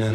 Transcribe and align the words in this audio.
Hijo 0.00 0.08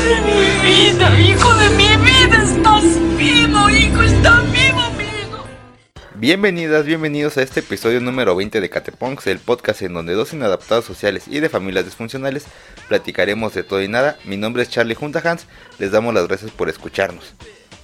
de 0.00 0.20
mi 0.20 0.42
vida, 0.66 1.20
hijo 1.20 1.54
de 1.54 1.70
mi 1.70 1.96
vida, 1.96 2.42
estás 2.42 2.82
vivo, 3.16 3.70
hijo, 3.70 4.02
estás 4.02 4.50
vivo, 4.50 4.80
amigo. 4.80 5.44
Bienvenidas, 6.16 6.84
bienvenidos 6.86 7.36
a 7.36 7.42
este 7.42 7.60
episodio 7.60 8.00
número 8.00 8.34
20 8.34 8.60
de 8.60 8.68
Cateponks, 8.68 9.28
el 9.28 9.38
podcast 9.38 9.82
en 9.82 9.94
donde 9.94 10.14
dos 10.14 10.32
inadaptados 10.32 10.84
sociales 10.84 11.28
y 11.28 11.38
de 11.38 11.48
familias 11.48 11.84
disfuncionales 11.84 12.46
platicaremos 12.88 13.54
de 13.54 13.62
todo 13.62 13.80
y 13.80 13.86
nada. 13.86 14.18
Mi 14.24 14.36
nombre 14.36 14.64
es 14.64 14.70
Charlie 14.70 14.96
Junta 14.96 15.22
Hans, 15.24 15.46
les 15.78 15.92
damos 15.92 16.12
las 16.14 16.26
gracias 16.26 16.50
por 16.50 16.68
escucharnos. 16.68 17.34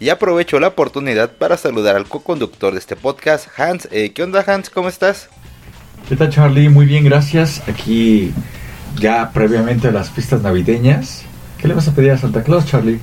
Y 0.01 0.09
aprovecho 0.09 0.59
la 0.59 0.69
oportunidad 0.69 1.37
para 1.37 1.57
saludar 1.57 1.95
al 1.95 2.09
co-conductor 2.09 2.73
de 2.73 2.81
este 2.81 2.97
podcast, 2.97 3.47
Hans. 3.57 3.87
Eh, 3.93 4.13
¿Qué 4.13 4.25
onda 4.25 4.45
Hans? 4.45 4.71
¿Cómo 4.71 4.89
estás? 4.89 5.29
¿Qué 6.09 6.17
tal 6.17 6.31
Charlie? 6.31 6.71
Muy 6.71 6.87
bien, 6.87 7.05
gracias. 7.05 7.63
Aquí 7.69 8.33
ya 8.99 9.31
previamente 9.31 9.89
a 9.89 9.93
las 9.93 10.09
fiestas 10.09 10.41
navideñas. 10.41 11.25
¿Qué 11.59 11.69
le 11.69 11.75
vas 11.75 11.87
a 11.87 11.95
pedir 11.95 12.13
a 12.13 12.17
Santa 12.17 12.43
Claus, 12.43 12.65
Charlie? 12.65 12.99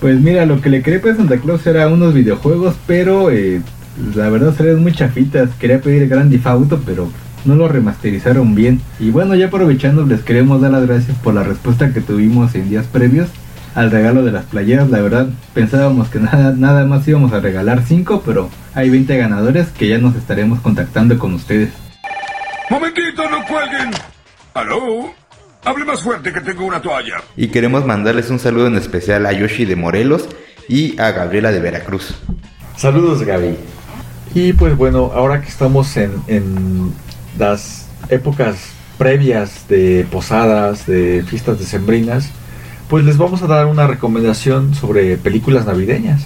Pues 0.00 0.20
mira, 0.20 0.46
lo 0.46 0.60
que 0.60 0.70
le 0.70 0.80
quería 0.80 1.00
pedir 1.00 1.14
a 1.14 1.16
Santa 1.16 1.38
Claus 1.38 1.66
era 1.66 1.88
unos 1.88 2.14
videojuegos, 2.14 2.76
pero 2.86 3.32
eh, 3.32 3.60
la 4.14 4.28
verdad 4.28 4.54
salieron 4.56 4.84
muy 4.84 4.92
chafitas. 4.92 5.50
Quería 5.58 5.80
pedir 5.80 6.06
Grand 6.06 6.30
Theft 6.30 6.46
Auto, 6.46 6.80
pero 6.86 7.10
no 7.44 7.56
lo 7.56 7.66
remasterizaron 7.66 8.54
bien. 8.54 8.80
Y 9.00 9.10
bueno, 9.10 9.34
ya 9.34 9.46
aprovechando, 9.46 10.06
les 10.06 10.22
queremos 10.22 10.60
dar 10.60 10.70
las 10.70 10.86
gracias 10.86 11.18
por 11.18 11.34
la 11.34 11.42
respuesta 11.42 11.92
que 11.92 12.02
tuvimos 12.02 12.54
en 12.54 12.70
días 12.70 12.86
previos 12.86 13.30
al 13.74 13.90
regalo 13.90 14.22
de 14.22 14.30
las 14.30 14.44
playeras. 14.44 14.90
La 14.90 15.00
verdad, 15.00 15.26
pensábamos 15.54 16.08
que 16.08 16.20
nada, 16.20 16.54
nada 16.56 16.86
más 16.86 17.08
íbamos 17.08 17.32
a 17.32 17.40
regalar 17.40 17.82
5, 17.84 18.22
pero 18.24 18.48
hay 18.74 18.90
20 18.90 19.16
ganadores 19.16 19.70
que 19.70 19.88
ya 19.88 19.98
nos 19.98 20.14
estaremos 20.14 20.60
contactando 20.60 21.18
con 21.18 21.34
ustedes. 21.34 21.83
Momentito, 22.70 23.28
no 23.28 23.44
cuelguen. 23.46 23.90
¿Aló? 24.54 25.12
Hable 25.64 25.84
más 25.84 26.02
fuerte 26.02 26.32
que 26.32 26.40
tengo 26.40 26.64
una 26.64 26.80
toalla. 26.80 27.16
Y 27.36 27.48
queremos 27.48 27.84
mandarles 27.84 28.30
un 28.30 28.38
saludo 28.38 28.66
en 28.66 28.76
especial 28.76 29.26
a 29.26 29.32
Yoshi 29.32 29.64
de 29.64 29.76
Morelos 29.76 30.28
y 30.68 30.98
a 31.00 31.10
Gabriela 31.10 31.52
de 31.52 31.60
Veracruz. 31.60 32.14
Saludos, 32.76 33.22
Gaby. 33.22 33.56
Y 34.34 34.52
pues 34.52 34.76
bueno, 34.76 35.12
ahora 35.14 35.40
que 35.40 35.48
estamos 35.48 35.96
en, 35.96 36.12
en 36.26 36.92
las 37.38 37.88
épocas 38.08 38.72
previas 38.98 39.68
de 39.68 40.06
posadas, 40.10 40.86
de 40.86 41.24
fiestas 41.26 41.58
decembrinas, 41.58 42.30
pues 42.88 43.04
les 43.04 43.16
vamos 43.16 43.42
a 43.42 43.46
dar 43.46 43.66
una 43.66 43.86
recomendación 43.86 44.74
sobre 44.74 45.16
películas 45.16 45.66
navideñas. 45.66 46.22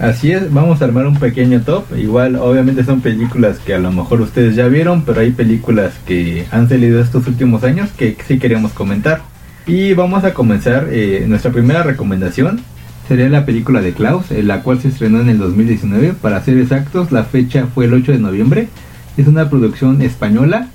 Así 0.00 0.30
es, 0.30 0.52
vamos 0.52 0.82
a 0.82 0.84
armar 0.84 1.06
un 1.06 1.16
pequeño 1.16 1.62
top. 1.62 1.84
Igual, 1.96 2.36
obviamente 2.36 2.84
son 2.84 3.00
películas 3.00 3.58
que 3.58 3.74
a 3.74 3.78
lo 3.78 3.90
mejor 3.92 4.20
ustedes 4.20 4.54
ya 4.54 4.68
vieron, 4.68 5.02
pero 5.02 5.20
hay 5.20 5.30
películas 5.30 5.94
que 6.06 6.46
han 6.50 6.68
salido 6.68 7.00
estos 7.00 7.26
últimos 7.26 7.64
años 7.64 7.90
que 7.96 8.16
sí 8.26 8.38
queremos 8.38 8.72
comentar. 8.72 9.22
Y 9.66 9.94
vamos 9.94 10.24
a 10.24 10.34
comenzar 10.34 10.88
eh, 10.90 11.24
nuestra 11.26 11.50
primera 11.50 11.82
recomendación. 11.82 12.60
Sería 13.08 13.28
la 13.30 13.46
película 13.46 13.80
de 13.80 13.94
Klaus, 13.94 14.30
en 14.30 14.48
la 14.48 14.62
cual 14.62 14.80
se 14.80 14.88
estrenó 14.88 15.20
en 15.20 15.30
el 15.30 15.38
2019. 15.38 16.12
Para 16.20 16.42
ser 16.42 16.58
exactos, 16.58 17.10
la 17.10 17.24
fecha 17.24 17.66
fue 17.66 17.86
el 17.86 17.94
8 17.94 18.12
de 18.12 18.18
noviembre. 18.18 18.68
Es 19.16 19.26
una 19.26 19.48
producción 19.48 20.02
española 20.02 20.68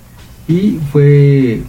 y 0.48 0.80
fue, 0.92 1.62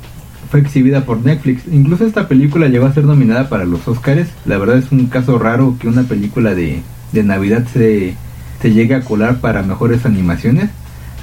fue 0.50 0.60
exhibida 0.60 1.04
por 1.04 1.22
Netflix. 1.22 1.64
Incluso 1.70 2.06
esta 2.06 2.28
película 2.28 2.68
llegó 2.68 2.86
a 2.86 2.94
ser 2.94 3.04
nominada 3.04 3.50
para 3.50 3.66
los 3.66 3.86
Oscars. 3.86 4.28
La 4.46 4.56
verdad 4.56 4.78
es 4.78 4.90
un 4.90 5.06
caso 5.06 5.38
raro 5.38 5.76
que 5.78 5.88
una 5.88 6.04
película 6.04 6.54
de, 6.54 6.82
de 7.12 7.22
Navidad 7.22 7.64
se, 7.72 8.14
se 8.60 8.94
a 8.94 9.00
colar 9.02 9.40
para 9.40 9.62
mejores 9.62 10.06
animaciones. 10.06 10.70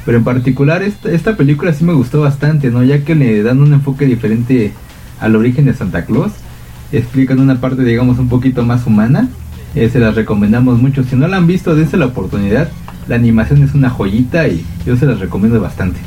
Pero 0.05 0.17
en 0.17 0.23
particular 0.23 0.81
esta, 0.81 1.11
esta 1.11 1.35
película 1.35 1.73
sí 1.73 1.83
me 1.83 1.93
gustó 1.93 2.21
bastante, 2.21 2.69
¿no? 2.69 2.83
Ya 2.83 3.03
que 3.03 3.15
le 3.15 3.43
dan 3.43 3.61
un 3.61 3.73
enfoque 3.73 4.05
diferente 4.05 4.71
al 5.19 5.35
origen 5.35 5.65
de 5.65 5.73
Santa 5.73 6.05
Claus. 6.05 6.31
Explican 6.91 7.39
una 7.39 7.59
parte, 7.61 7.83
digamos, 7.83 8.17
un 8.17 8.29
poquito 8.29 8.63
más 8.63 8.87
humana. 8.87 9.29
Eh, 9.75 9.89
se 9.89 9.99
las 9.99 10.15
recomendamos 10.15 10.79
mucho. 10.79 11.03
Si 11.03 11.15
no 11.15 11.27
la 11.27 11.37
han 11.37 11.47
visto, 11.47 11.75
dense 11.75 11.97
la 11.97 12.07
oportunidad. 12.07 12.69
La 13.07 13.15
animación 13.15 13.61
es 13.63 13.73
una 13.73 13.89
joyita 13.89 14.47
y 14.47 14.65
yo 14.85 14.95
se 14.95 15.05
las 15.05 15.19
recomiendo 15.19 15.59
bastante. 15.61 15.99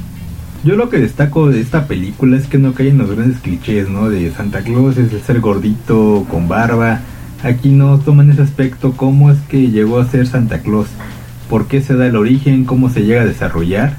Yo 0.64 0.76
lo 0.76 0.88
que 0.88 0.99
destaco 0.99 1.50
de 1.50 1.60
esta 1.60 1.87
película 1.87 2.37
es 2.37 2.47
que 2.47 2.59
no 2.59 2.72
caen 2.72 2.99
los 2.99 3.10
grandes 3.10 3.41
clichés, 3.41 3.88
¿no? 3.88 4.09
De 4.09 4.31
Santa 4.31 4.62
Claus 4.62 4.97
es 4.97 5.12
el 5.12 5.20
ser 5.20 5.41
gordito, 5.41 6.25
con 6.31 6.49
barba. 6.49 7.00
Aquí 7.42 7.70
no 7.70 7.98
toman 7.98 8.30
ese 8.30 8.42
aspecto, 8.42 8.92
cómo 8.92 9.30
es 9.30 9.38
que 9.48 9.70
llegó 9.70 9.98
a 9.98 10.06
ser 10.06 10.28
Santa 10.28 10.60
Claus, 10.60 10.86
por 11.50 11.66
qué 11.66 11.82
se 11.82 11.97
da 11.97 12.06
el 12.06 12.14
origen, 12.14 12.64
cómo 12.64 12.88
se 12.88 13.04
llega 13.04 13.22
a 13.22 13.26
desarrollar. 13.26 13.97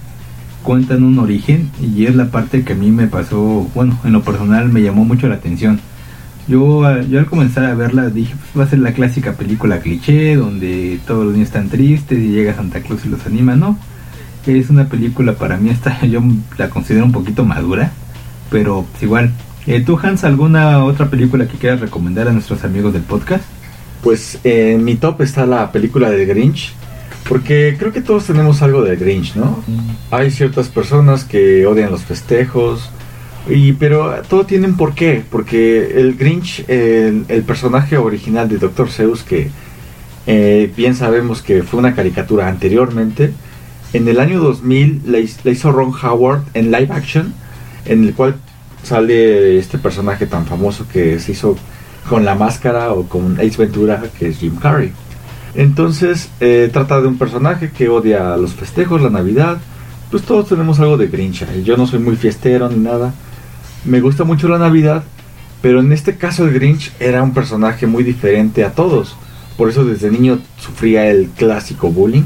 Cuentan 0.63 1.03
un 1.03 1.19
origen 1.19 1.69
y 1.81 2.05
es 2.05 2.15
la 2.15 2.31
parte 2.31 2.63
que 2.63 2.71
a 2.71 2.75
mí 2.77 2.89
me 2.89 3.07
pasó, 3.07 3.69
bueno, 3.75 3.99
en 4.05 4.13
lo 4.13 4.21
personal 4.21 4.69
me 4.69 4.81
llamó 4.81 5.03
mucho 5.03 5.27
la 5.27 5.35
atención. 5.35 5.81
Yo, 6.47 6.83
yo 7.01 7.19
al 7.19 7.25
comenzar 7.25 7.65
a 7.65 7.75
verla 7.75 8.09
dije, 8.09 8.33
pues 8.33 8.61
va 8.61 8.63
a 8.65 8.69
ser 8.69 8.79
la 8.79 8.93
clásica 8.93 9.33
película 9.33 9.79
cliché 9.79 10.37
donde 10.37 10.99
todos 11.05 11.25
los 11.25 11.33
niños 11.33 11.49
están 11.49 11.67
tristes 11.67 12.19
y 12.19 12.29
llega 12.29 12.55
Santa 12.55 12.79
Claus 12.79 13.05
y 13.05 13.09
los 13.09 13.25
anima, 13.25 13.57
¿no? 13.57 13.77
Es 14.47 14.69
una 14.69 14.85
película 14.85 15.33
para 15.33 15.57
mí, 15.57 15.69
esta, 15.69 15.99
yo 16.05 16.21
la 16.57 16.69
considero 16.69 17.03
un 17.03 17.11
poquito 17.11 17.43
madura, 17.43 17.91
pero 18.49 18.85
pues 18.91 19.03
igual. 19.03 19.33
Eh, 19.66 19.81
¿Tú, 19.85 19.97
Hans, 20.01 20.24
alguna 20.24 20.84
otra 20.84 21.09
película 21.09 21.47
que 21.47 21.57
quieras 21.57 21.79
recomendar 21.79 22.28
a 22.28 22.31
nuestros 22.34 22.63
amigos 22.63 22.94
del 22.94 23.03
podcast? 23.03 23.44
Pues 24.03 24.40
en 24.44 24.84
mi 24.84 24.96
top 24.96 25.22
está 25.22 25.46
la 25.46 25.72
película 25.72 26.09
de 26.09 26.25
Grinch. 26.25 26.74
Porque 27.29 27.75
creo 27.79 27.94
que 27.94 28.01
todos 28.01 28.25
tenemos 28.25 28.62
algo 28.62 28.81
de 28.84 28.97
Grinch, 28.97 29.35
¿no? 29.35 29.63
Hay 30.12 30.29
ciertas 30.31 30.68
personas 30.68 31.24
que 31.24 31.66
odian 31.66 31.90
los 31.91 32.03
festejos. 32.03 32.90
Y, 33.50 33.74
pero 33.74 34.22
todo 34.28 34.46
tiene 34.46 34.68
un 34.68 34.75
porqué. 34.75 35.24
Porque 35.29 35.94
el 36.01 36.16
Grinch, 36.18 36.66
el, 36.68 37.24
el 37.30 37.44
personaje 37.44 37.97
original 37.97 38.50
de 38.50 38.57
Dr. 38.57 38.90
Seuss, 38.91 39.24
que 39.24 39.50
eh, 40.28 40.72
bien 40.75 40.95
sabemos 40.95 41.41
que 41.41 41.63
fue 41.63 41.80
una 41.80 41.95
caricatura 41.95 42.50
anteriormente, 42.50 43.31
en 43.94 44.07
el 44.09 44.19
año 44.19 44.40
2000 44.41 45.03
la, 45.06 45.19
his- 45.19 45.40
la 45.45 45.51
hizo 45.51 45.72
Ron 45.72 45.94
Howard 46.01 46.44
en 46.53 46.72
live 46.72 46.90
action, 46.91 47.34
en 47.85 48.03
el 48.03 48.13
cual 48.13 48.35
sale 48.83 49.57
este 49.57 49.77
personaje 49.77 50.27
tan 50.27 50.45
famoso 50.45 50.85
que 50.91 51.19
se 51.19 51.31
hizo 51.31 51.57
con 52.09 52.25
la 52.25 52.35
máscara 52.35 52.91
o 52.91 53.03
con 53.03 53.39
Ace 53.39 53.57
Ventura, 53.57 54.03
que 54.17 54.29
es 54.29 54.38
Jim 54.38 54.55
Carrey. 54.57 54.91
Entonces, 55.55 56.29
eh, 56.39 56.69
trata 56.71 56.99
de 57.01 57.07
un 57.07 57.17
personaje 57.17 57.71
que 57.71 57.89
odia 57.89 58.35
los 58.38 58.53
festejos, 58.53 59.01
la 59.01 59.09
Navidad. 59.09 59.57
Pues 60.09 60.23
todos 60.23 60.49
tenemos 60.49 60.79
algo 60.79 60.97
de 60.97 61.07
Grinch. 61.07 61.44
ahí. 61.44 61.63
Yo 61.63 61.77
no 61.77 61.88
soy 61.88 61.99
muy 61.99 62.16
fiestero 62.16 62.69
ni 62.69 62.77
nada. 62.77 63.13
Me 63.85 63.99
gusta 63.99 64.23
mucho 64.23 64.47
la 64.47 64.57
Navidad, 64.57 65.03
pero 65.61 65.79
en 65.79 65.91
este 65.91 66.15
caso 66.17 66.45
el 66.45 66.53
Grinch 66.53 66.91
era 67.00 67.23
un 67.23 67.33
personaje 67.33 67.88
muy 67.88 68.03
diferente 68.03 68.63
a 68.63 68.71
todos. 68.71 69.15
Por 69.57 69.69
eso 69.69 69.85
desde 69.85 70.09
niño 70.09 70.39
sufría 70.59 71.07
el 71.07 71.29
clásico 71.29 71.89
bullying. 71.89 72.23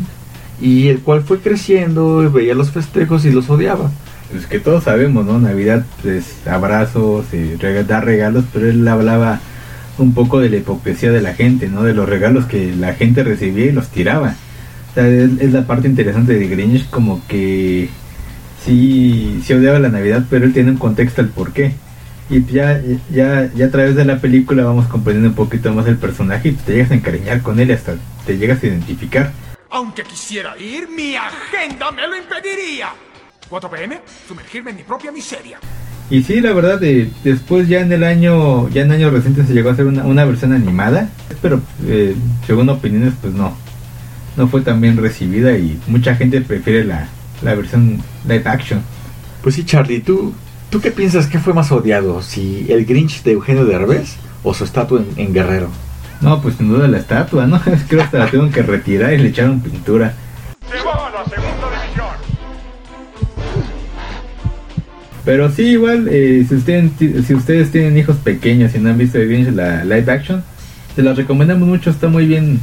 Y 0.60 0.88
el 0.88 1.00
cual 1.00 1.22
fue 1.22 1.40
creciendo, 1.40 2.30
veía 2.32 2.56
los 2.56 2.72
festejos 2.72 3.26
y 3.26 3.32
los 3.32 3.50
odiaba. 3.50 3.92
Pues 4.32 4.48
que 4.48 4.60
todos 4.60 4.84
sabemos, 4.84 5.26
¿no? 5.26 5.40
Navidad, 5.40 5.86
pues 6.02 6.48
abrazos 6.48 7.26
y 7.34 7.56
dar 7.84 8.06
regalos, 8.06 8.46
pero 8.52 8.70
él 8.70 8.88
hablaba 8.88 9.40
un 9.98 10.14
poco 10.14 10.40
de 10.40 10.50
la 10.50 10.58
hipocresía 10.58 11.12
de 11.12 11.22
la 11.22 11.34
gente, 11.34 11.68
¿no? 11.68 11.84
De 11.84 11.94
los 11.94 12.10
regalos 12.10 12.46
que 12.46 12.76
la 12.76 12.94
gente 12.94 13.24
recibía 13.24 13.68
y 13.68 13.72
los 13.72 13.90
tiraba. 13.90 14.36
O 14.92 14.94
sea, 14.94 15.08
es, 15.08 15.32
es 15.40 15.54
la 15.54 15.66
parte 15.66 15.88
interesante 15.88 16.34
de 16.34 16.48
Grinch, 16.48 16.90
como 16.90 17.22
que 17.28 17.90
sí, 18.66 19.42
sí 19.44 19.54
odiaba 19.54 19.80
la 19.80 19.90
Navidad, 19.90 20.26
pero 20.30 20.46
él 20.46 20.54
tiene 20.54 20.72
un 20.72 20.78
contexto 20.78 21.22
al 21.22 21.30
por 21.30 21.54
qué. 21.54 21.74
Y 22.30 22.44
ya, 22.46 22.82
ya, 23.10 23.50
ya 23.56 23.66
a 23.66 23.72
través 23.72 23.96
de 23.96 24.04
la 24.04 24.20
película 24.20 24.66
vamos 24.66 24.88
comprendiendo 24.88 25.30
un 25.30 25.36
poquito 25.36 25.74
más 25.74 25.88
el 25.88 25.98
personaje 25.98 26.50
y 26.50 26.52
te 26.52 26.74
llegas 26.74 26.92
a 26.92 26.96
encariñar 26.96 27.42
con 27.42 27.60
él 27.60 27.70
y 27.70 27.74
hasta 27.74 27.96
te 28.26 28.38
llegas 28.38 28.62
a 28.62 28.68
identificar. 28.68 29.32
Aunque 29.78 30.02
quisiera 30.02 30.58
ir, 30.58 30.90
mi 30.90 31.16
agenda 31.16 31.92
me 31.92 32.08
lo 32.08 32.18
impediría. 32.18 32.90
4 33.48 33.70
pm, 33.70 34.02
sumergirme 34.28 34.72
en 34.72 34.78
mi 34.78 34.82
propia 34.82 35.12
miseria. 35.12 35.60
Y 36.10 36.24
sí, 36.24 36.42
la 36.42 36.52
verdad, 36.52 36.84
eh, 36.84 37.12
después 37.24 37.68
ya 37.68 37.82
en 37.82 37.92
el 37.92 38.04
año, 38.04 38.70
ya 38.70 38.82
en 38.82 38.92
años 38.92 39.14
recientes 39.14 39.46
se 39.46 39.54
llegó 39.54 39.70
a 39.70 39.74
hacer 39.74 39.86
una, 39.86 40.04
una 40.04 40.26
versión 40.26 40.54
animada, 40.54 41.10
pero 41.44 41.62
eh, 41.86 42.16
según 42.48 42.70
opiniones, 42.70 43.14
pues 43.22 43.36
no, 43.36 43.56
no 44.36 44.48
fue 44.48 44.62
tan 44.62 44.82
bien 44.82 44.98
recibida 44.98 45.56
y 45.56 45.80
mucha 45.86 46.16
gente 46.16 46.42
prefiere 46.42 46.84
la, 46.84 47.08
la 47.44 47.54
versión 47.54 48.02
live 48.28 48.50
action. 48.50 48.82
Pues 49.44 49.54
sí, 49.54 49.64
Charlie, 49.64 50.00
¿tú, 50.00 50.34
¿tú 50.72 50.82
qué 50.82 50.90
piensas 50.90 51.28
que 51.28 51.38
fue 51.38 51.54
más 51.54 51.72
odiado? 51.72 52.24
¿Si 52.24 52.66
el 52.70 52.84
Grinch 52.84 53.22
de 53.22 53.34
Eugenio 53.34 53.66
Derbez 53.66 54.16
o 54.42 54.56
su 54.56 54.64
estatua 54.64 55.02
en, 55.02 55.28
en 55.28 55.34
Guerrero? 55.36 55.70
No, 56.22 56.42
pues 56.42 56.56
sin 56.56 56.70
duda 56.70 56.88
la 56.88 56.98
estatua, 56.98 57.46
¿no? 57.46 57.62
Creo 57.88 58.10
que 58.10 58.18
la 58.18 58.28
tengo 58.28 58.50
que 58.50 58.62
retirar 58.62 59.14
y 59.14 59.18
le 59.18 59.30
echaron 59.30 59.60
pintura. 59.62 60.14
Llegó 60.72 60.92
a 60.92 61.10
la 61.12 61.24
segunda 61.26 61.82
división. 61.82 62.08
Pero 65.24 65.52
sí, 65.52 65.64
igual, 65.64 66.08
eh, 66.10 66.46
si, 66.48 66.56
ustedes, 66.56 66.92
si 67.26 67.34
ustedes 67.34 67.72
tienen 67.72 67.98
hijos 67.98 68.18
pequeños 68.18 68.74
y 68.76 68.80
no 68.80 68.90
han 68.90 68.98
visto 68.98 69.20
bien 69.20 69.56
la 69.56 69.84
live 69.84 70.12
action, 70.12 70.44
se 70.96 71.04
las 71.04 71.18
recomendamos 71.18 71.68
mucho, 71.68 71.90
está 71.90 72.08
muy 72.08 72.26
bien, 72.26 72.60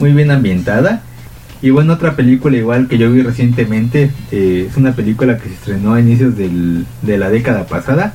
muy 0.00 0.12
bien 0.12 0.30
ambientada. 0.30 1.02
Y 1.62 1.70
bueno, 1.70 1.94
otra 1.94 2.16
película 2.16 2.56
igual 2.56 2.88
que 2.88 2.98
yo 2.98 3.10
vi 3.10 3.22
recientemente, 3.22 4.10
eh, 4.30 4.66
es 4.68 4.76
una 4.76 4.92
película 4.92 5.38
que 5.38 5.48
se 5.48 5.54
estrenó 5.54 5.94
a 5.94 6.00
inicios 6.00 6.36
del, 6.36 6.86
de 7.02 7.18
la 7.18 7.30
década 7.30 7.66
pasada, 7.66 8.14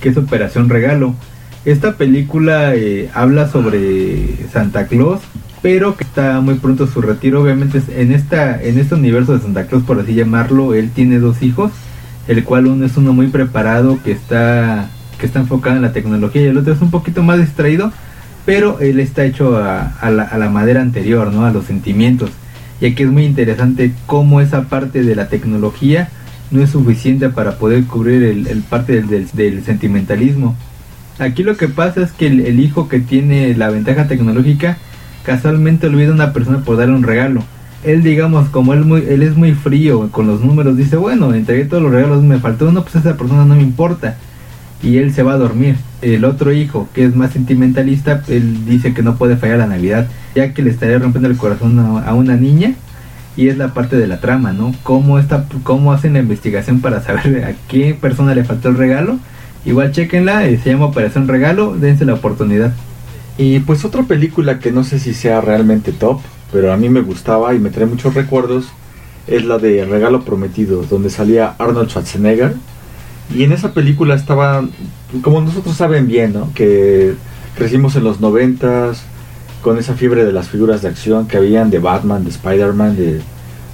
que 0.00 0.08
es 0.10 0.16
Operación 0.16 0.68
Regalo. 0.68 1.14
Esta 1.64 1.96
película 1.96 2.74
eh, 2.74 3.08
habla 3.14 3.48
sobre 3.48 4.48
Santa 4.52 4.86
Claus, 4.86 5.20
pero 5.62 5.96
que 5.96 6.04
está 6.04 6.40
muy 6.40 6.54
pronto 6.54 6.86
su 6.86 7.00
retiro. 7.00 7.42
Obviamente 7.42 7.80
en 7.96 8.12
esta 8.12 8.60
en 8.60 8.78
este 8.78 8.96
universo 8.96 9.34
de 9.34 9.40
Santa 9.40 9.66
Claus, 9.66 9.84
por 9.84 10.00
así 10.00 10.14
llamarlo, 10.14 10.74
él 10.74 10.90
tiene 10.90 11.18
dos 11.18 11.42
hijos, 11.42 11.70
el 12.26 12.42
cual 12.44 12.66
uno 12.66 12.84
es 12.84 12.96
uno 12.96 13.12
muy 13.12 13.28
preparado 13.28 13.98
que 14.02 14.12
está 14.12 14.88
que 15.22 15.26
está 15.26 15.38
enfocado 15.38 15.76
en 15.76 15.82
la 15.82 15.92
tecnología 15.92 16.42
y 16.42 16.46
el 16.46 16.58
otro 16.58 16.72
es 16.72 16.82
un 16.82 16.90
poquito 16.90 17.22
más 17.22 17.38
distraído, 17.38 17.92
pero 18.44 18.80
él 18.80 18.98
está 18.98 19.24
hecho 19.24 19.56
a, 19.56 20.10
la, 20.10 20.50
madera 20.50 20.82
anterior, 20.82 21.32
¿no? 21.32 21.46
A 21.46 21.52
los 21.52 21.66
sentimientos. 21.66 22.30
Y 22.80 22.86
aquí 22.86 23.04
es 23.04 23.08
muy 23.08 23.24
interesante 23.24 23.92
cómo 24.06 24.40
esa 24.40 24.62
parte 24.62 25.04
de 25.04 25.14
la 25.14 25.28
tecnología 25.28 26.08
no 26.50 26.60
es 26.60 26.70
suficiente 26.70 27.28
para 27.28 27.52
poder 27.56 27.84
cubrir 27.84 28.24
el, 28.24 28.62
parte 28.62 29.00
del, 29.00 29.64
sentimentalismo. 29.64 30.56
Aquí 31.18 31.42
lo 31.42 31.56
que 31.56 31.68
pasa 31.68 32.02
es 32.02 32.12
que 32.12 32.26
el, 32.26 32.58
hijo 32.58 32.88
que 32.88 33.00
tiene 33.00 33.54
la 33.54 33.70
ventaja 33.70 34.08
tecnológica 34.08 34.78
casualmente 35.24 35.86
olvida 35.86 36.10
a 36.10 36.14
una 36.14 36.32
persona 36.32 36.60
por 36.60 36.76
darle 36.76 36.94
un 36.94 37.02
regalo. 37.02 37.42
Él, 37.84 38.02
digamos, 38.02 38.48
como 38.48 38.72
él, 38.74 38.84
muy, 38.84 39.04
él 39.08 39.22
es 39.22 39.36
muy 39.36 39.52
frío 39.54 40.08
con 40.10 40.26
los 40.26 40.40
números, 40.40 40.76
dice, 40.76 40.96
bueno, 40.96 41.34
entregué 41.34 41.64
todos 41.64 41.82
los 41.82 41.92
regalos, 41.92 42.22
me 42.22 42.38
faltó 42.38 42.68
uno, 42.68 42.82
pues 42.82 42.96
a 42.96 43.00
esa 43.00 43.16
persona 43.16 43.44
no 43.44 43.56
me 43.56 43.62
importa. 43.62 44.16
Y 44.82 44.98
él 44.98 45.12
se 45.12 45.22
va 45.22 45.34
a 45.34 45.38
dormir. 45.38 45.76
El 46.00 46.24
otro 46.24 46.52
hijo, 46.52 46.88
que 46.92 47.04
es 47.04 47.14
más 47.14 47.32
sentimentalista, 47.32 48.22
él 48.28 48.64
dice 48.66 48.94
que 48.94 49.02
no 49.02 49.16
puede 49.16 49.36
fallar 49.36 49.58
la 49.58 49.66
Navidad, 49.66 50.08
ya 50.34 50.52
que 50.52 50.62
le 50.62 50.70
estaría 50.70 50.98
rompiendo 50.98 51.28
el 51.28 51.36
corazón 51.36 51.78
a, 51.78 52.14
una 52.14 52.36
niña. 52.36 52.74
Y 53.36 53.48
es 53.48 53.56
la 53.56 53.68
parte 53.68 53.96
de 53.96 54.06
la 54.06 54.20
trama, 54.20 54.52
¿no? 54.52 54.74
Cómo, 54.82 55.18
está, 55.18 55.46
cómo 55.62 55.92
hacen 55.92 56.14
la 56.14 56.18
investigación 56.18 56.80
para 56.80 57.00
saber 57.02 57.44
a 57.44 57.54
qué 57.68 57.96
persona 57.98 58.34
le 58.34 58.44
faltó 58.44 58.68
el 58.68 58.76
regalo. 58.76 59.18
Igual 59.64 59.92
chequenla, 59.92 60.46
eh, 60.46 60.58
se 60.62 60.70
llama 60.70 60.86
Operación 60.86 61.28
Regalo, 61.28 61.76
dense 61.76 62.04
la 62.04 62.14
oportunidad. 62.14 62.72
Y 63.38 63.60
pues 63.60 63.84
otra 63.84 64.02
película 64.02 64.58
que 64.58 64.72
no 64.72 64.84
sé 64.84 64.98
si 64.98 65.14
sea 65.14 65.40
realmente 65.40 65.92
top, 65.92 66.20
pero 66.52 66.72
a 66.72 66.76
mí 66.76 66.88
me 66.88 67.00
gustaba 67.00 67.54
y 67.54 67.58
me 67.58 67.70
trae 67.70 67.86
muchos 67.86 68.14
recuerdos, 68.14 68.66
es 69.26 69.44
la 69.44 69.58
de 69.58 69.84
Regalo 69.84 70.22
Prometido, 70.22 70.82
donde 70.82 71.10
salía 71.10 71.54
Arnold 71.58 71.88
Schwarzenegger. 71.88 72.54
Y 73.34 73.44
en 73.44 73.52
esa 73.52 73.72
película 73.72 74.14
estaba, 74.14 74.64
como 75.22 75.40
nosotros 75.40 75.76
saben 75.76 76.06
bien, 76.06 76.34
¿no? 76.34 76.52
Que 76.54 77.14
crecimos 77.56 77.96
en 77.96 78.04
los 78.04 78.20
noventas 78.20 79.04
con 79.62 79.78
esa 79.78 79.94
fiebre 79.94 80.24
de 80.24 80.32
las 80.32 80.48
figuras 80.48 80.82
de 80.82 80.88
acción 80.88 81.28
que 81.28 81.36
habían 81.36 81.70
de 81.70 81.78
Batman, 81.78 82.24
de 82.24 82.30
Spider-Man, 82.30 82.96
de, 82.96 83.20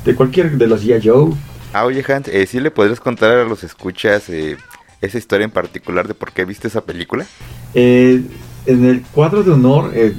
de 0.05 0.15
cualquier 0.15 0.59
de 0.59 0.67
los 0.67 0.85
G.I. 0.85 1.09
Joe. 1.09 1.33
Ah, 1.73 1.85
oye 1.85 2.05
Hans, 2.07 2.29
eh, 2.29 2.47
¿sí 2.47 2.61
le 2.61 2.71
podrías 2.71 3.01
contar 3.01 3.39
a 3.39 3.45
los 3.45 3.65
escuchas 3.65 4.29
eh, 4.29 4.57
esa 5.01 5.19
historia 5.19 5.45
en 5.45 5.51
particular 5.51 6.09
de 6.09 6.15
por 6.15 6.33
qué 6.33 6.45
viste 6.45 6.69
esa 6.69 6.83
película? 6.83 7.27
Eh, 7.75 8.23
en 8.67 8.85
el 8.85 9.03
cuadro 9.03 9.43
de 9.43 9.53
honor 9.53 9.93
eh, 9.95 10.15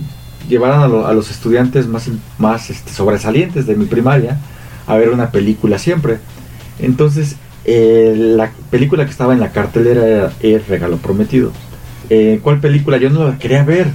llevaron 0.47 1.05
a, 1.05 1.13
los 1.13 1.29
estudiantes 1.29 1.87
más, 1.87 2.09
más 2.37 2.69
este, 2.69 2.91
sobresalientes 2.91 3.65
de 3.67 3.75
mi 3.75 3.85
primaria 3.85 4.39
a 4.87 4.97
ver 4.97 5.09
una 5.09 5.31
película 5.31 5.77
siempre. 5.77 6.17
Entonces, 6.79 7.35
eh, 7.65 8.15
la 8.17 8.51
película 8.71 9.05
que 9.05 9.11
estaba 9.11 9.33
en 9.33 9.39
la 9.39 9.51
cartelera 9.51 10.07
era 10.07 10.33
El 10.39 10.65
Regalo 10.65 10.97
Prometido. 10.97 11.51
Eh, 12.09 12.39
¿Cuál 12.41 12.59
película? 12.59 12.97
Yo 12.97 13.11
no 13.11 13.27
la 13.27 13.37
quería 13.37 13.63
ver, 13.63 13.87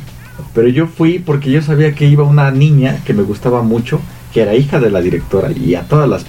pero 0.54 0.68
yo 0.68 0.86
fui 0.86 1.18
porque 1.18 1.50
yo 1.50 1.62
sabía 1.62 1.94
que 1.94 2.06
iba 2.06 2.22
una 2.22 2.52
niña 2.52 3.02
que 3.04 3.12
me 3.12 3.22
gustaba 3.24 3.62
mucho, 3.62 4.00
que 4.32 4.42
era 4.42 4.54
hija 4.54 4.78
de 4.78 4.90
la 4.90 5.00
directora, 5.00 5.50
y 5.50 5.74
a 5.74 5.82
todas 5.82 6.08
las 6.08 6.24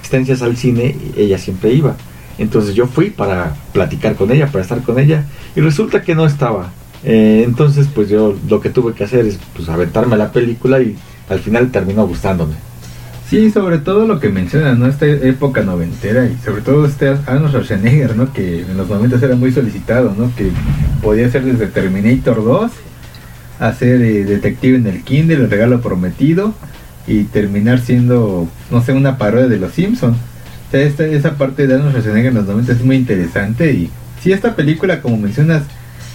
asistencias 0.00 0.42
al 0.42 0.58
cine 0.58 0.96
ella 1.16 1.38
siempre 1.38 1.72
iba. 1.72 1.96
Entonces 2.40 2.74
yo 2.74 2.86
fui 2.86 3.10
para 3.10 3.54
platicar 3.72 4.16
con 4.16 4.32
ella, 4.32 4.46
para 4.46 4.62
estar 4.62 4.82
con 4.82 4.98
ella, 4.98 5.26
y 5.54 5.60
resulta 5.60 6.02
que 6.02 6.14
no 6.14 6.24
estaba. 6.24 6.72
Eh, 7.04 7.42
entonces, 7.46 7.86
pues 7.94 8.08
yo 8.08 8.34
lo 8.48 8.60
que 8.60 8.70
tuve 8.70 8.94
que 8.94 9.04
hacer 9.04 9.26
es 9.26 9.38
pues 9.54 9.68
aventarme 9.68 10.16
la 10.16 10.32
película 10.32 10.80
y 10.80 10.96
al 11.28 11.38
final 11.40 11.70
terminó 11.70 12.06
gustándome. 12.06 12.54
Sí, 13.28 13.50
sobre 13.50 13.78
todo 13.78 14.06
lo 14.06 14.18
que 14.18 14.30
mencionas, 14.30 14.78
¿no? 14.78 14.86
Esta 14.86 15.06
época 15.06 15.62
noventera 15.62 16.24
y 16.24 16.36
sobre 16.42 16.62
todo 16.62 16.86
este 16.86 17.08
Arnold 17.08 17.50
Schwarzenegger, 17.50 18.16
¿no? 18.16 18.32
Que 18.32 18.62
en 18.62 18.76
los 18.76 18.88
momentos 18.88 19.22
era 19.22 19.36
muy 19.36 19.52
solicitado, 19.52 20.14
¿no? 20.16 20.34
Que 20.34 20.50
podía 21.02 21.30
ser 21.30 21.44
desde 21.44 21.66
Terminator 21.66 22.42
2, 22.42 22.70
hacer 23.60 24.00
eh, 24.00 24.24
detective 24.24 24.78
en 24.78 24.86
el 24.86 25.04
Kindle, 25.04 25.36
el 25.36 25.50
regalo 25.50 25.82
prometido 25.82 26.54
y 27.06 27.24
terminar 27.24 27.80
siendo, 27.80 28.48
no 28.70 28.82
sé, 28.82 28.94
una 28.94 29.18
parodia 29.18 29.46
de 29.46 29.58
los 29.58 29.72
Simpsons. 29.72 30.16
Sea, 30.70 30.80
esta, 30.82 31.04
esa 31.06 31.36
parte 31.36 31.66
de 31.66 31.74
Arnold 31.74 31.90
Schwarzenegger 31.92 32.30
en 32.30 32.34
los 32.34 32.46
90 32.46 32.72
es 32.72 32.84
muy 32.84 32.96
interesante 32.96 33.72
y 33.72 33.90
si 34.22 34.32
esta 34.32 34.54
película, 34.54 35.00
como 35.00 35.16
mencionas, 35.16 35.62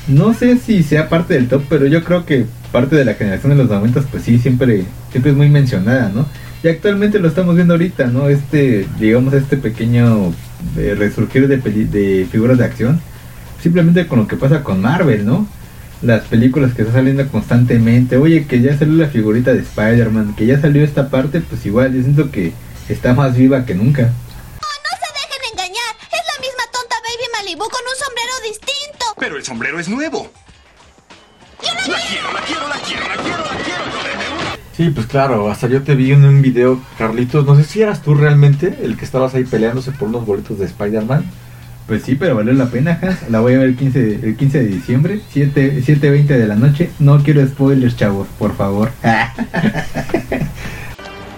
no 0.08 0.34
sé 0.34 0.58
si 0.58 0.84
sea 0.84 1.10
parte 1.10 1.34
del 1.34 1.48
top, 1.48 1.64
pero 1.68 1.88
yo 1.88 2.04
creo 2.04 2.26
que 2.26 2.46
parte 2.72 2.96
de 2.96 3.06
la 3.06 3.16
generación 3.16 3.52
de 3.52 3.58
los 3.58 3.70
90 3.70 4.02
pues 4.12 4.24
sí, 4.24 4.38
siempre, 4.38 4.86
siempre 5.12 5.32
es 5.32 5.38
muy 5.38 5.50
mencionada, 5.50 6.12
¿no? 6.14 6.26
Y 6.64 6.68
actualmente 6.68 7.20
lo 7.20 7.28
estamos 7.28 7.56
viendo 7.56 7.74
ahorita, 7.74 8.08
¿no? 8.08 8.30
Este, 8.30 8.88
digamos, 9.00 9.34
este 9.34 9.58
pequeño 9.58 10.34
eh, 10.78 10.96
resurgir 10.98 11.48
de 11.48 12.28
figuras 12.32 12.58
de 12.58 12.66
acción, 12.66 13.02
simplemente 13.62 14.06
con 14.08 14.20
lo 14.20 14.28
que 14.28 14.36
pasa 14.36 14.64
con 14.64 14.82
Marvel, 14.82 15.26
¿no? 15.26 15.48
Las 16.02 16.22
películas 16.26 16.74
que 16.74 16.84
están 16.84 16.98
saliendo 16.98 17.28
constantemente, 17.30 18.18
oye, 18.18 18.46
que 18.46 18.62
ya 18.62 18.78
salió 18.78 18.94
la 18.96 19.08
figurita 19.08 19.54
de 19.54 19.62
Spider-Man, 19.62 20.36
que 20.36 20.46
ya 20.46 20.62
salió 20.62 20.84
esta 20.84 21.10
parte, 21.10 21.42
pues 21.42 21.66
igual, 21.66 21.94
yo 21.94 22.02
siento 22.04 22.30
que 22.30 22.54
está 22.90 23.14
más 23.14 23.36
viva 23.36 23.66
que 23.66 23.74
nunca. 23.74 24.04
no 24.04 24.92
se 25.02 25.10
dejen 25.18 25.42
engañar, 25.52 25.92
es 26.12 26.26
la 26.32 26.42
misma 26.42 26.64
tonta 26.72 26.96
Baby 27.02 27.28
Malibu 27.34 27.64
con 27.64 27.82
un 27.82 27.98
sombrero 27.98 28.34
distinto. 28.44 29.05
Pero 29.20 29.38
el 29.38 29.44
sombrero 29.44 29.80
es 29.80 29.88
nuevo. 29.90 30.32
La 31.88 31.98
quiero, 32.08 32.34
la 32.34 32.42
quiero, 32.42 32.68
la 32.68 32.76
quiero, 32.76 33.08
la 33.08 33.16
quiero, 33.24 33.46
la 33.46 33.64
quiero. 33.64 33.86
Sí, 34.76 34.90
pues 34.90 35.08
claro, 35.08 35.50
hasta 35.50 35.68
yo 35.68 35.84
te 35.84 35.96
vi 35.96 36.12
en 36.12 36.26
un 36.26 36.42
video, 36.42 36.82
Carlitos. 36.98 37.46
No 37.46 37.56
sé 37.56 37.64
si 37.64 37.82
eras 37.82 38.02
tú 38.02 38.14
realmente 38.14 38.80
el 38.84 38.98
que 38.98 39.06
estabas 39.06 39.34
ahí 39.34 39.46
peleándose 39.46 39.92
por 39.92 40.10
unos 40.10 40.26
boletos 40.26 40.60
de 40.60 40.66
Spider-Man. 40.66 41.24
Pues 41.88 42.04
sí, 42.04 42.16
pero 42.16 42.36
valió 42.36 42.52
la 42.54 42.66
pena, 42.66 43.00
Hans. 43.02 43.30
La 43.30 43.40
voy 43.40 43.54
a 43.54 43.60
ver 43.60 43.70
el 43.70 43.76
15, 43.78 44.20
el 44.24 44.36
15 44.36 44.60
de 44.60 44.66
diciembre, 44.66 45.22
7, 45.30 45.84
7.20 45.86 46.26
de 46.26 46.48
la 46.48 46.56
noche. 46.56 46.90
No 47.00 47.22
quiero 47.24 47.46
spoilers, 47.48 47.96
chavos, 47.96 48.28
por 48.38 48.56
favor. 48.56 48.92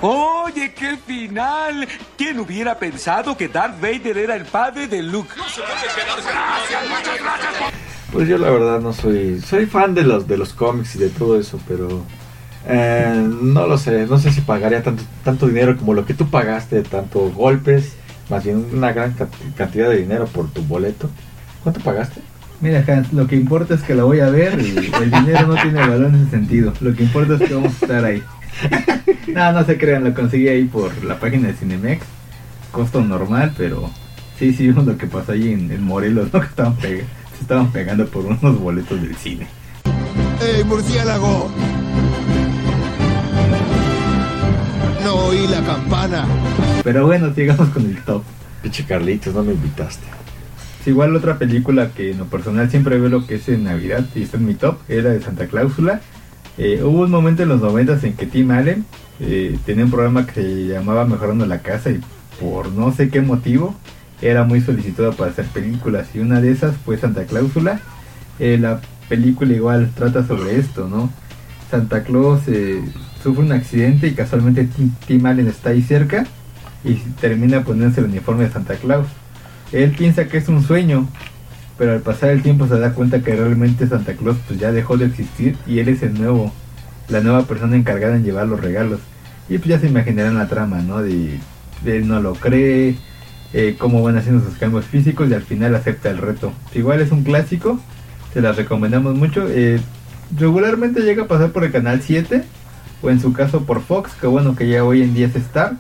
Oye, 0.01 0.73
qué 0.73 0.97
final. 0.97 1.87
¿Quién 2.17 2.39
hubiera 2.39 2.77
pensado 2.77 3.35
que 3.35 3.47
Darth 3.47 3.81
Vader 3.81 4.17
era 4.17 4.35
el 4.35 4.45
padre 4.45 4.87
de 4.87 5.01
Luke? 5.01 5.29
Pues 8.11 8.27
yo 8.27 8.37
la 8.37 8.49
verdad 8.49 8.79
no 8.79 8.93
soy, 8.93 9.41
soy 9.41 9.65
fan 9.65 9.93
de 9.93 10.03
los 10.03 10.27
de 10.27 10.37
los 10.37 10.53
cómics 10.53 10.95
y 10.95 10.99
de 10.99 11.09
todo 11.09 11.39
eso, 11.39 11.59
pero 11.67 12.03
eh, 12.67 13.27
no 13.41 13.67
lo 13.67 13.77
sé, 13.77 14.05
no 14.05 14.17
sé 14.17 14.31
si 14.31 14.41
pagaría 14.41 14.81
tanto 14.81 15.03
tanto 15.23 15.47
dinero 15.47 15.75
como 15.77 15.93
lo 15.93 16.05
que 16.05 16.13
tú 16.13 16.29
pagaste, 16.29 16.83
tanto 16.83 17.31
golpes, 17.31 17.93
más 18.29 18.43
bien 18.43 18.65
una 18.73 18.93
gran 18.93 19.15
cantidad 19.55 19.89
de 19.89 19.97
dinero 19.97 20.25
por 20.27 20.49
tu 20.49 20.61
boleto. 20.61 21.09
¿Cuánto 21.63 21.81
pagaste? 21.81 22.21
Mira, 22.61 22.83
Hans, 22.87 23.13
lo 23.13 23.27
que 23.27 23.35
importa 23.35 23.73
es 23.73 23.81
que 23.81 23.93
la 23.93 24.03
voy 24.03 24.19
a 24.19 24.29
ver 24.29 24.59
y 24.59 24.91
el 25.01 25.11
dinero 25.11 25.47
no 25.47 25.55
tiene 25.55 25.79
valor 25.79 26.07
en 26.07 26.15
ese 26.15 26.31
sentido. 26.31 26.73
Lo 26.81 26.95
que 26.95 27.03
importa 27.03 27.35
es 27.35 27.47
que 27.47 27.53
vamos 27.53 27.73
a 27.73 27.85
estar 27.85 28.05
ahí. 28.05 28.23
no, 29.27 29.51
no 29.51 29.65
se 29.65 29.77
crean, 29.77 30.03
lo 30.03 30.13
conseguí 30.13 30.47
ahí 30.47 30.65
por 30.65 31.03
la 31.03 31.19
página 31.19 31.47
de 31.47 31.53
Cinemex. 31.53 32.05
Costo 32.71 33.01
normal, 33.01 33.53
pero 33.57 33.89
sí, 34.37 34.53
sí, 34.53 34.67
vimos 34.67 34.85
lo 34.87 34.97
que 34.97 35.07
pasó 35.07 35.33
ahí 35.33 35.53
en, 35.53 35.83
Morelos, 35.83 36.33
¿no? 36.33 36.39
Que 36.39 36.47
estaban 36.47 36.75
se 36.81 37.03
estaban 37.41 37.71
pegando 37.71 38.07
por 38.07 38.25
unos 38.25 38.59
boletos 38.59 39.01
del 39.01 39.15
cine. 39.15 39.47
¡Ey, 40.41 40.63
murciélago! 40.63 41.51
No 45.03 45.15
oí 45.27 45.47
la 45.47 45.63
campana. 45.63 46.25
Pero 46.83 47.05
bueno, 47.05 47.33
sigamos 47.33 47.69
con 47.69 47.85
el 47.85 48.01
top. 48.03 48.23
Piche 48.61 48.85
Carlitos, 48.85 49.33
no 49.33 49.43
me 49.43 49.53
invitaste. 49.53 50.05
igual 50.85 51.15
otra 51.15 51.37
película 51.37 51.91
que 51.91 52.11
en 52.11 52.17
lo 52.17 52.25
personal 52.25 52.69
siempre 52.71 52.99
veo 52.99 53.09
lo 53.09 53.27
que 53.27 53.35
es 53.35 53.47
en 53.49 53.65
Navidad 53.65 54.05
y 54.15 54.23
está 54.23 54.37
en 54.37 54.45
mi 54.45 54.55
top, 54.55 54.79
era 54.87 55.11
de 55.11 55.21
Santa 55.21 55.47
Cláusula. 55.47 56.01
Eh, 56.57 56.81
hubo 56.83 57.03
un 57.03 57.11
momento 57.11 57.43
en 57.43 57.49
los 57.49 57.61
90 57.61 57.99
en 58.03 58.13
que 58.13 58.25
Tim 58.25 58.49
Allen 58.51 58.85
eh, 59.19 59.57
tenía 59.65 59.85
un 59.85 59.91
programa 59.91 60.25
que 60.25 60.33
se 60.33 60.67
llamaba 60.67 61.05
Mejorando 61.05 61.45
la 61.45 61.59
Casa 61.59 61.91
y 61.91 61.99
por 62.39 62.71
no 62.71 62.91
sé 62.91 63.09
qué 63.09 63.21
motivo 63.21 63.75
era 64.21 64.43
muy 64.43 64.61
solicitado 64.61 65.13
para 65.13 65.31
hacer 65.31 65.45
películas 65.45 66.07
y 66.15 66.19
una 66.19 66.41
de 66.41 66.51
esas 66.51 66.75
fue 66.77 66.97
Santa 66.97 67.25
Cláusula. 67.25 67.79
Eh, 68.39 68.57
la 68.59 68.81
película 69.07 69.53
igual 69.53 69.91
trata 69.95 70.25
sobre 70.25 70.57
esto, 70.57 70.87
¿no? 70.87 71.11
Santa 71.69 72.03
Claus 72.03 72.41
sufre 73.21 73.43
un 73.43 73.51
accidente 73.51 74.07
y 74.07 74.13
casualmente 74.13 74.67
Tim 75.05 75.25
Allen 75.25 75.47
está 75.47 75.71
ahí 75.71 75.81
cerca 75.81 76.25
y 76.83 76.95
termina 77.19 77.63
poniéndose 77.63 78.01
el 78.01 78.07
uniforme 78.07 78.45
de 78.45 78.51
Santa 78.51 78.75
Claus. 78.75 79.07
Él 79.71 79.91
piensa 79.91 80.27
que 80.27 80.37
es 80.37 80.47
un 80.47 80.63
sueño, 80.63 81.07
pero 81.77 81.93
al 81.93 82.01
pasar 82.01 82.29
el 82.29 82.41
tiempo 82.41 82.67
se 82.67 82.79
da 82.79 82.93
cuenta 82.93 83.21
que 83.21 83.35
realmente 83.35 83.87
Santa 83.87 84.13
Claus 84.13 84.37
pues 84.47 84.59
ya 84.59 84.71
dejó 84.71 84.97
de 84.97 85.05
existir 85.05 85.55
y 85.67 85.79
él 85.79 85.89
es 85.89 86.01
el 86.01 86.13
nuevo, 86.15 86.51
la 87.07 87.21
nueva 87.21 87.43
persona 87.43 87.75
encargada 87.75 88.15
en 88.15 88.23
llevar 88.23 88.47
los 88.47 88.59
regalos. 88.59 88.99
Y 89.49 89.57
pues 89.59 89.69
ya 89.69 89.79
se 89.79 89.87
imaginarán 89.87 90.37
la 90.37 90.47
trama, 90.47 90.81
¿no? 90.81 91.01
De, 91.01 91.39
él 91.85 92.07
no 92.07 92.19
lo 92.19 92.33
cree, 92.33 92.97
eh, 93.53 93.75
cómo 93.77 94.01
van 94.01 94.17
haciendo 94.17 94.43
sus 94.43 94.57
cambios 94.57 94.85
físicos 94.85 95.29
y 95.29 95.33
al 95.33 95.43
final 95.43 95.75
acepta 95.75 96.09
el 96.09 96.17
reto. 96.17 96.51
Igual 96.73 97.01
es 97.01 97.11
un 97.11 97.23
clásico, 97.23 97.79
se 98.33 98.41
las 98.41 98.57
recomendamos 98.57 99.15
mucho. 99.15 99.47
Eh, 99.47 99.79
regularmente 100.35 101.01
llega 101.01 101.23
a 101.23 101.27
pasar 101.27 101.51
por 101.51 101.63
el 101.63 101.71
canal 101.71 102.01
7 102.01 102.43
o 103.01 103.09
en 103.09 103.21
su 103.21 103.31
caso 103.33 103.61
por 103.61 103.81
Fox, 103.81 104.11
que 104.19 104.27
bueno 104.27 104.55
que 104.55 104.67
ya 104.67 104.83
hoy 104.83 105.03
en 105.03 105.13
día 105.13 105.27
es 105.27 105.35
Star. 105.35 105.77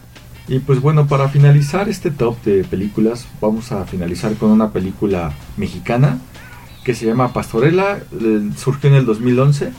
Y 0.47 0.59
pues 0.59 0.81
bueno, 0.81 1.07
para 1.07 1.27
finalizar 1.27 1.89
este 1.89 2.09
top 2.09 2.41
de 2.43 2.63
películas, 2.63 3.27
vamos 3.41 3.71
a 3.71 3.85
finalizar 3.85 4.33
con 4.35 4.49
una 4.51 4.71
película 4.71 5.33
mexicana 5.57 6.19
que 6.85 6.95
se 6.95 7.05
llama 7.05 7.33
Pastorela, 7.33 7.97
eh, 7.97 8.49
surgió 8.55 8.89
en 8.89 8.95
el 8.95 9.05
2011, 9.05 9.73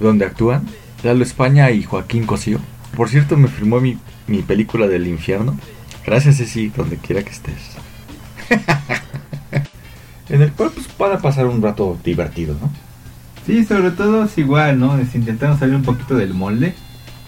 donde 0.00 0.24
actúan 0.24 0.64
Lalo 1.02 1.22
España 1.22 1.70
y 1.70 1.82
Joaquín 1.82 2.24
Cosío. 2.24 2.60
Por 2.96 3.10
cierto, 3.10 3.36
me 3.36 3.48
firmó 3.48 3.78
mi, 3.78 3.98
mi 4.26 4.40
película 4.40 4.86
del 4.86 5.06
infierno. 5.06 5.58
Gracias, 6.06 6.38
Ceci, 6.38 6.68
donde 6.68 6.96
quiera 6.96 7.22
que 7.22 7.30
estés. 7.30 7.76
en 10.30 10.40
el 10.40 10.52
cual 10.52 10.70
pues 10.72 10.88
van 10.96 11.12
a 11.12 11.18
pasar 11.18 11.46
un 11.46 11.60
rato 11.60 11.98
divertido, 12.02 12.56
¿no? 12.60 12.70
Sí, 13.44 13.64
sobre 13.64 13.90
todo 13.90 14.24
es 14.24 14.38
igual, 14.38 14.78
¿no? 14.80 14.98
Es 14.98 15.14
intentando 15.14 15.58
salir 15.58 15.74
un 15.74 15.82
poquito 15.82 16.16
del 16.16 16.32
molde. 16.32 16.74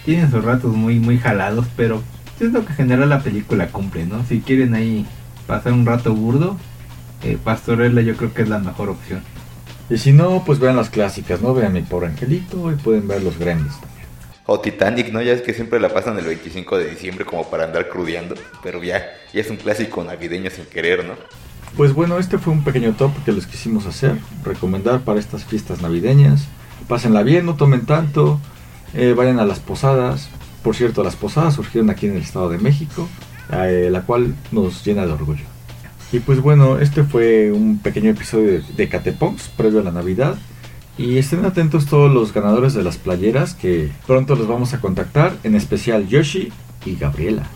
Tienen 0.07 0.31
sus 0.31 0.43
ratos 0.43 0.75
muy, 0.75 0.99
muy 0.99 1.19
jalados, 1.19 1.67
pero 1.77 2.03
es 2.41 2.53
lo 2.53 2.65
que 2.65 2.73
en 2.73 2.77
general 2.77 3.09
la 3.09 3.21
película 3.21 3.69
cumple, 3.69 4.07
¿no? 4.07 4.25
Si 4.25 4.41
quieren 4.41 4.75
ahí 4.75 5.07
pasar 5.47 5.73
un 5.73 5.87
rato 5.87 6.15
burdo, 6.15 6.57
eh, 7.23 7.39
Pastorela 7.43 8.01
yo 8.01 8.17
creo 8.17 8.33
que 8.33 8.43
es 8.43 8.49
la 8.49 8.59
mejor 8.59 8.91
opción. 8.91 9.23
Y 9.91 9.99
si 9.99 10.13
no, 10.13 10.43
pues 10.45 10.59
vean 10.59 10.77
las 10.77 10.91
clásicas, 10.91 11.41
¿no? 11.41 11.55
Vean 11.55 11.73
Mi 11.73 11.83
Pobre 11.83 12.09
Angelito 12.09 12.71
y 12.71 12.77
pueden 12.77 13.09
ver 13.09 13.23
los 13.23 13.39
Gremlins 13.39 13.81
también. 13.81 14.07
O 14.47 14.61
Titanic, 14.61 15.13
¿no? 15.13 15.21
Ya 15.23 15.33
es 15.33 15.43
que 15.43 15.55
siempre 15.55 15.81
la 15.81 15.89
pasan 15.89 16.19
el 16.19 16.27
25 16.27 16.79
de 16.79 16.91
diciembre 16.91 17.25
como 17.25 17.49
para 17.51 17.65
andar 17.65 17.89
crudeando. 17.89 18.35
Pero 18.63 18.83
ya, 18.83 19.03
ya 19.33 19.41
es 19.41 19.51
un 19.51 19.57
clásico 19.57 20.05
navideño 20.05 20.51
sin 20.51 20.67
querer, 20.67 21.05
¿no? 21.05 21.15
Pues 21.77 21.93
bueno, 21.93 22.19
este 22.19 22.39
fue 22.39 22.53
un 22.53 22.65
pequeño 22.65 22.95
top 22.95 23.13
que 23.25 23.33
les 23.33 23.47
quisimos 23.47 23.87
hacer, 23.87 24.17
recomendar 24.45 25.01
para 25.01 25.21
estas 25.21 25.45
fiestas 25.45 25.83
navideñas. 25.83 26.47
Pásenla 26.87 27.23
bien, 27.23 27.47
no 27.47 27.57
tomen 27.57 27.85
tanto, 27.85 28.41
eh, 28.95 29.15
vayan 29.17 29.39
a 29.39 29.45
las 29.45 29.61
posadas. 29.61 30.31
Por 30.63 30.75
cierto, 30.75 31.05
las 31.05 31.17
posadas 31.17 31.55
surgieron 31.55 31.91
aquí 31.91 32.07
en 32.07 32.17
el 32.17 32.23
Estado 32.23 32.49
de 32.49 32.59
México, 32.59 33.09
eh, 33.53 33.89
la 33.91 34.03
cual 34.03 34.35
nos 34.53 34.85
llena 34.85 35.07
de 35.07 35.13
orgullo. 35.13 35.45
Y 36.11 36.21
pues 36.21 36.41
bueno, 36.41 36.79
este 36.79 37.05
fue 37.05 37.53
un 37.53 37.79
pequeño 37.79 38.11
episodio 38.11 38.63
de, 38.77 38.89
Cateponks 38.89 39.49
previo 39.49 39.81
a 39.81 39.85
la 39.85 39.93
Navidad. 39.93 40.37
Y 40.97 41.19
estén 41.19 41.45
atentos 41.45 41.87
todos 41.87 42.13
los 42.13 42.33
ganadores 42.33 42.75
de 42.75 42.83
las 42.83 42.97
playeras 42.97 43.55
que 43.55 43.91
pronto 44.07 44.35
los 44.35 44.49
vamos 44.49 44.75
a 44.75 44.81
contactar, 44.81 45.37
en 45.45 45.55
especial 45.55 46.09
Yoshi 46.09 46.51
y 46.85 46.97
Gabriela. 46.97 47.47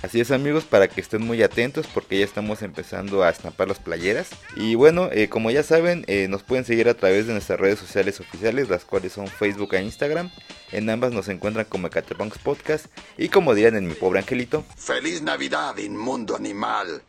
Así 0.00 0.20
es 0.20 0.30
amigos, 0.30 0.64
para 0.64 0.86
que 0.86 1.00
estén 1.00 1.22
muy 1.26 1.42
atentos 1.42 1.86
porque 1.92 2.18
ya 2.18 2.24
estamos 2.24 2.62
empezando 2.62 3.24
a 3.24 3.30
estampar 3.30 3.66
las 3.66 3.80
playeras. 3.80 4.28
Y 4.54 4.76
bueno, 4.76 5.08
eh, 5.10 5.28
como 5.28 5.50
ya 5.50 5.64
saben, 5.64 6.04
eh, 6.06 6.28
nos 6.28 6.44
pueden 6.44 6.64
seguir 6.64 6.88
a 6.88 6.94
través 6.94 7.26
de 7.26 7.32
nuestras 7.32 7.58
redes 7.58 7.80
sociales 7.80 8.20
oficiales, 8.20 8.68
las 8.68 8.84
cuales 8.84 9.12
son 9.12 9.26
Facebook 9.26 9.74
e 9.74 9.82
Instagram. 9.82 10.30
En 10.70 10.88
ambas 10.88 11.12
nos 11.12 11.28
encuentran 11.28 11.66
como 11.66 11.90
Catepunks 11.90 12.38
Podcast 12.38 12.86
y 13.16 13.28
como 13.28 13.54
dirán 13.54 13.74
en 13.76 13.88
mi 13.88 13.94
pobre 13.94 14.20
angelito. 14.20 14.64
¡Feliz 14.76 15.20
Navidad, 15.20 15.76
inmundo 15.78 16.36
animal! 16.36 17.02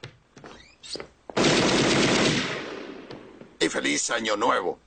Y 3.59 3.69
feliz 3.69 4.09
Año 4.09 4.35
Nuevo. 4.35 4.79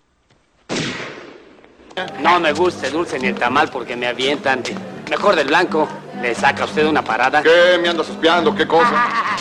No 2.20 2.40
me 2.40 2.52
gusta 2.52 2.86
el 2.86 2.94
dulce 2.94 3.18
ni 3.18 3.28
el 3.28 3.34
tamal 3.34 3.70
porque 3.70 3.94
me 3.94 4.06
avientan. 4.06 4.62
Mejor 5.10 5.36
del 5.36 5.46
blanco. 5.46 5.86
¿Le 6.22 6.36
saca 6.36 6.64
usted 6.64 6.86
una 6.86 7.02
parada? 7.02 7.42
¿Qué? 7.42 7.78
¿Me 7.82 7.88
andas 7.88 8.08
espiando? 8.08 8.54
¿Qué 8.54 8.64
cosa? 8.64 9.31